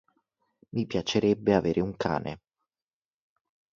[0.69, 2.39] Mi piacerebbe avere un cane.